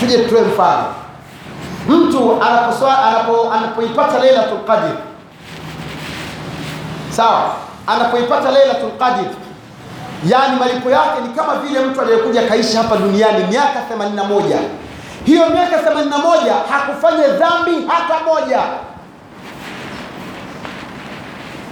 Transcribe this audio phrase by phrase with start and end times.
[0.00, 0.84] Tuje tutoe mfano,
[1.88, 2.38] mtu
[3.52, 4.92] anapoipata Lailatul Qadr,
[7.10, 7.54] sawa,
[7.86, 9.24] anapoipata Lailatul Qadr,
[10.26, 14.58] yani malipo yake ni kama vile mtu aliyekuja kaishi hapa duniani miaka 81
[15.24, 18.60] hiyo miaka 81 hakufanya dhambi hata moja.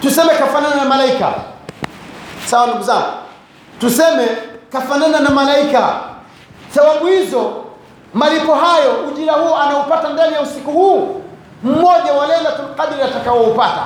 [0.02, 1.32] Tuseme kafanana na malaika,
[2.46, 3.06] sawa ndugu zangu,
[3.80, 4.28] tuseme
[4.72, 5.88] kafanana na malaika.
[6.74, 7.52] Sababu hizo,
[8.16, 11.22] malipo hayo, ujira huo anaupata ndani ya usiku huu
[11.62, 13.82] mmoja wa Lailatul Qadri atakaoupata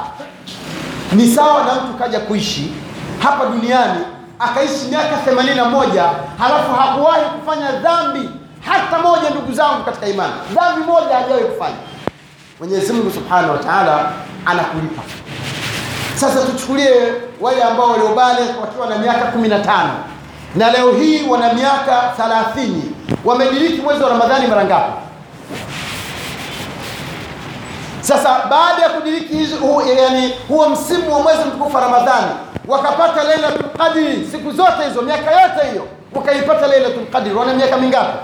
[1.12, 2.72] ni sawa na mtu kaja kuishi
[3.22, 4.00] hapa duniani
[4.38, 8.28] akaishi miaka 81 halafu hakuwahi kufanya dhambi
[8.66, 9.30] hata moja.
[9.30, 11.76] Ndugu zangu katika imani, dhambi moja hajawahi kufanya.
[12.60, 14.12] Mwenyezi Mungu Subhanahu wa Ta'ala
[14.46, 15.02] anakulipa.
[16.14, 19.88] Sasa tuchukulie wale ambao waliobale wakiwa na miaka 15
[20.56, 22.68] na leo hii wana miaka 30,
[23.24, 24.92] wamediriki mwezi wa Ramadhani mara ngapi?
[28.00, 29.48] Sasa baada ya kudiriki
[29.98, 32.26] yani huo msimu wa mwezi mtukufu wa Ramadhani
[32.68, 38.18] wakapata Lailatul Qadri siku zote hizo miaka yote hiyo wakaipata Lailatul Qadri, wana miaka mingapi?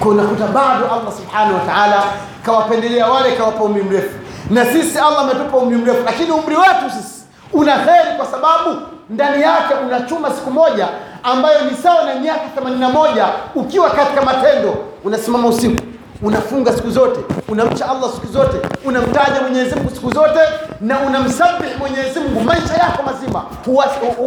[0.00, 0.14] Kwa
[0.48, 2.02] bado Allah subhanahu wa ta'ala
[2.42, 4.18] kawapendelea wale, kawapa umri mrefu,
[4.50, 9.42] na sisi Allah ametupa umri mrefu, lakini umri wetu sisi una heri, kwa sababu ndani
[9.42, 10.88] yake unachuma siku moja
[11.24, 15.76] ambayo ni sawa na miaka 81 ukiwa katika matendo, unasimama usiku
[16.22, 20.38] unafunga siku zote, unamcha Allah siku zote, unamtaja Mwenyezi Mungu siku zote,
[20.80, 23.44] na unamsabihi Mwenyezi Mungu maisha yako mazima,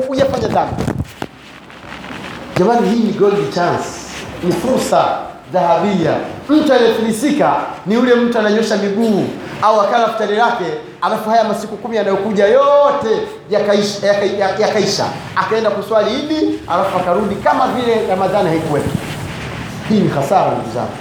[0.07, 0.83] huyafanya dhambi.
[2.59, 3.85] Jamani, hii ni golden chance,
[4.43, 5.17] ni fursa
[5.53, 6.13] dhahabia.
[6.49, 9.25] Mtu aliyefilisika ni yule mtu ananyosha miguu
[9.61, 10.65] au akala futari lake,
[11.01, 13.09] alafu haya masiku kumi yanayokuja yote
[13.49, 14.25] yakaisha, yaka,
[14.61, 18.89] yakaisha, akaenda kuswali Idi alafu akarudi kama vile Ramadhani haikuwepo.
[19.89, 20.91] Hii ni hasara ndugu zangu.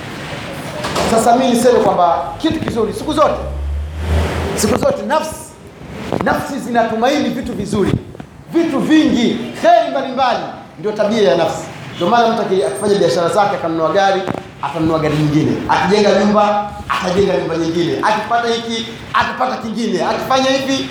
[1.11, 3.35] Sasa mimi niseme kwamba kitu kizuri siku zote,
[4.57, 5.47] siku zote nafsi
[6.25, 7.93] nafsi zinatumaini vitu vizuri,
[8.53, 10.39] vitu vingi, kheri mbalimbali,
[10.79, 11.65] ndio tabia ya nafsi.
[11.97, 14.23] Ndio maana mtu akifanya biashara zake akanunua gari,
[14.63, 20.91] atanunua gari nyingine, akijenga nyumba, atajenga nyumba nyingine, akipata hiki, akipata kingine, akifanya hivi.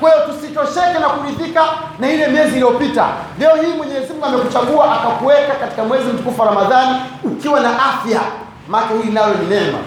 [0.00, 1.62] Kwa hiyo tusitosheke na kuridhika
[1.98, 3.06] na ile miezi iliyopita.
[3.38, 8.20] Leo hii Mwenyezi Mungu amekuchagua akakuweka katika mwezi mtukufu wa Ramadhani ukiwa na afya
[8.68, 9.78] maana hili nalo ni neema.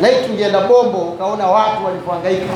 [0.00, 2.52] Laiti tungeenda Bombo ukaona watu walipohangaika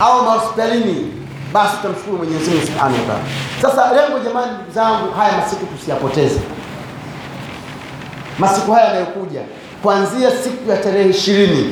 [0.00, 1.12] au mahospitalini,
[1.52, 3.20] basi tutamshukuru Mwenyezi Mungu Subhanahu wa Ta'ala.
[3.62, 6.40] Sasa lengo jamani, ndugu zangu, haya masiku tusiyapoteze.
[8.38, 9.40] Masiku haya yanayokuja
[9.82, 11.70] kuanzia siku ya tarehe ishirini,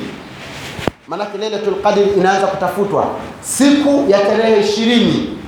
[1.09, 3.07] maanake Lailatul Qadr inaanza kutafutwa
[3.41, 5.39] siku ya tarehe ishirini.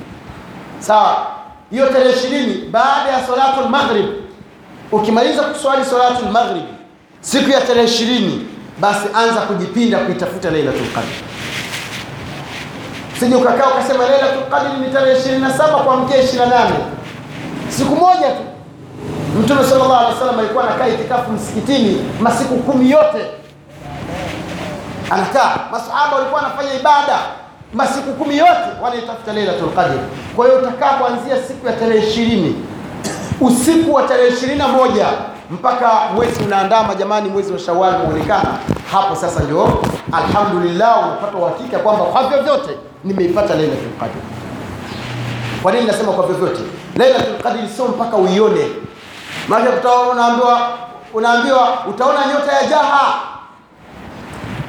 [0.78, 1.26] Sawa,
[1.70, 4.06] hiyo tarehe ishirini baada ya salatul maghrib,
[4.92, 6.64] ukimaliza kuswali salatul maghrib
[7.20, 8.46] siku ya tarehe ishirini
[8.80, 11.29] basi anza kujipinda kuitafuta Lailatul Qadr.
[13.20, 16.70] Sije ukakaa ukasema Lailatul Qadr ni tarehe 27 kuamkia 28,
[17.68, 18.42] siku moja tu.
[19.40, 23.26] Mtume sallallahu alaihi wasallam alikuwa anakaa itikafu msikitini masiku kumi yote,
[25.10, 25.56] anakaa.
[25.72, 27.18] Masahaba walikuwa anafanya ibada
[27.74, 29.98] masiku kumi yote, wanaitafuta Lailatul Qadr.
[30.36, 32.56] Kwa hiyo utakaa kuanzia siku ya tarehe ishirini
[33.40, 35.06] usiku wa tarehe ishirini na moja
[35.50, 38.58] mpaka mwezi unaandama, jamani, mwezi wa Shawwal kuonekana
[38.92, 39.16] hapo.
[39.16, 39.82] Sasa ndio
[40.12, 42.70] alhamdulillah, unapata uhakika kwamba kwa vyovyote
[43.04, 44.20] nimeipata Lailatul Qadr.
[45.62, 46.60] Kwa nini nasema kwa vyovyote?
[46.96, 48.66] Lailatul Qadr sio mpaka uione,
[49.48, 49.70] maana
[50.12, 50.70] unaambiwa
[51.14, 53.14] unaambiwa utaona nyota ya jaha,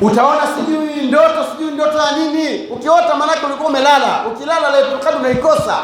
[0.01, 2.67] utaona sijui ndoto sijui ndoto ya nini.
[2.67, 5.77] Ukiota maanake ulikuwa umelala, ukilala Lailatul Qadr unaikosa.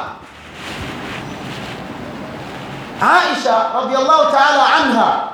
[3.01, 5.27] Aisha radhiallahu ta'ala anha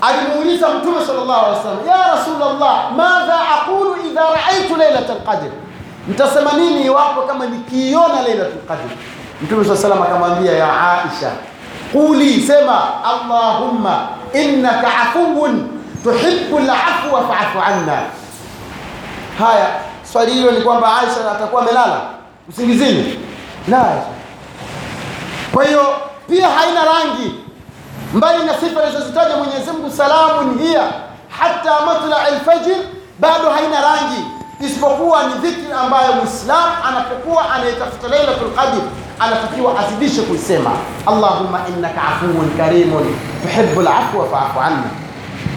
[0.00, 5.50] alimuuliza Mtume sallallahu alaihi wasallam, ya Rasulullah, madha aqulu idha raaitu lailatul qadr,
[6.06, 8.90] nitasema nini iwapo kama nikiiona lailatul qadr?
[9.42, 11.30] Mtume sallallahu alaihi akamwambia, ya Aisha,
[11.92, 15.68] quli, sema allahumma innaka afuwun
[16.02, 18.02] tuhibu afwa fa'fu anna.
[19.38, 19.68] Haya,
[20.12, 22.00] swali hilo ni kwamba Aisha atakuwa amelala
[22.48, 23.18] usingizini?
[23.68, 23.84] La.
[25.52, 25.86] Kwa hiyo
[26.28, 27.34] pia haina rangi,
[28.14, 30.82] mbali na sifa alizozitaja Mwenyezi Mungu, salamun hiya
[31.38, 32.76] hata matla alfajr,
[33.18, 34.24] bado haina rangi,
[34.60, 38.80] isipokuwa ni dhikri ambayo Muislam anapokuwa anayetafuta Lailatul Qadr
[39.18, 40.70] anatakiwa azidishe kuisema,
[41.06, 44.90] Allahumma innaka afuwun karimun tuhibbul afwa fa'fu anna.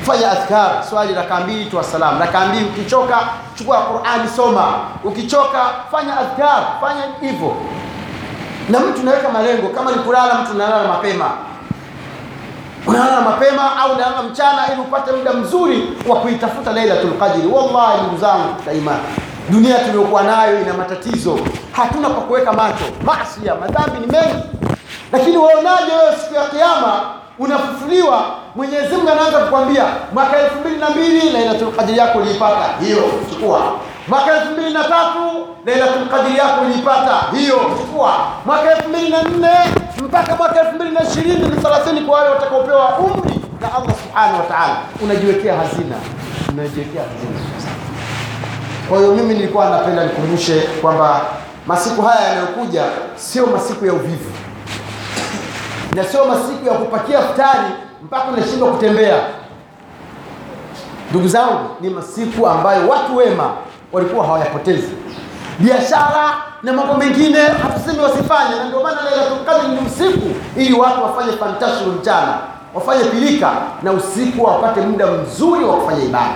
[0.05, 2.65] Fanya adhkar, swali rakaa mbili tu salam, rakaa mbili.
[2.65, 3.17] Ukichoka
[3.57, 4.73] chukua Qur'ani soma,
[5.03, 5.59] ukichoka
[5.91, 7.55] fanya adhkar, fanya hivyo
[8.69, 11.25] na mtu naweka malengo, kama ni kulala, mtu nalala mapema.
[12.87, 17.47] Unalala mapema au unalala mchana ili upate muda mzuri wa kuitafuta Lailatul Qadri.
[17.47, 18.99] Wallahi ndugu zangu katika imani,
[19.49, 21.39] dunia tuliyokuwa nayo ina matatizo,
[21.71, 24.43] hatuna pa kuweka macho, maasi ya madhambi ni mengi,
[25.11, 27.01] lakini waonaje wewe siku ya Kiyama
[27.39, 28.21] unafufuliwa,
[28.55, 33.61] Mwenyezi Mungu anaanza kukwambia mwaka elfu mbili na mbili Lailatul Qadri yako uliipata, hiyo chukua.
[34.07, 38.13] Mwaka elfu mbili na tatu Lailatul Qadri yako uliipata, hiyo chukua.
[38.45, 39.49] Mwaka elfu mbili na nne
[40.11, 44.37] mpaka mwaka elfu mbili na ishirini na thelathini kwa wale watakaopewa umri na Allah subhanahu
[44.39, 45.95] wa ta'ala, unajiwekea hazina,
[46.53, 47.39] unajiwekea hazina.
[48.89, 51.21] Kwa hiyo mimi nilikuwa napenda nikumbushe kwamba
[51.67, 52.83] masiku haya yanayokuja
[53.15, 54.31] sio masiku ya uvivu
[55.95, 57.67] na sio masiku ya kupakia futari
[58.03, 59.17] mpaka unashindwa kutembea.
[61.09, 63.53] Ndugu zangu, ni masiku ambayo watu wema
[63.91, 64.89] walikuwa hawayapotezi.
[65.59, 69.81] Biashara na mambo mengine hatusemi wasifanye, na ndio maana Lailatul Qadr ni
[70.57, 72.37] ili watu wafanye fantashiru mchana,
[72.73, 73.51] wafanye pilika,
[73.83, 76.35] na usiku wapate muda mzuri wa kufanya ibada.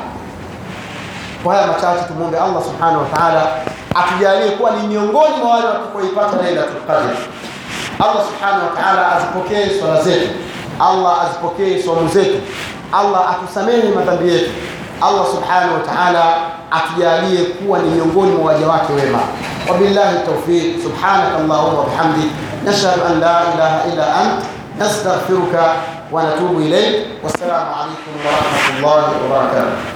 [1.44, 3.48] Kwa haya machache tumwombe Allah subhanahu wa ta'ala
[3.96, 7.16] atujalie kuwa ni miongoni mwa wale watakaoipata Lailatul Qadr.
[8.00, 10.28] Allah subhanahu wa ta'ala azipokee swala zetu,
[10.80, 12.38] Allah azipokee somo zetu,
[12.92, 14.52] Allah atusamehe madhambi yetu,
[15.02, 16.24] Allah subhanahu wa ta'ala
[16.72, 19.20] atujalie kuwa ni miongoni mwa waja wake wema.
[19.72, 22.32] Wabillahi tawfiq, subhanaka allahumma wa bihamdik,
[22.66, 24.40] نشهد أن لا إله إلا أنت
[24.82, 25.56] نستغفرك
[26.12, 27.22] ونتوب إليك.
[27.24, 29.95] والسلام عليكم ورحمة الله وبركاته.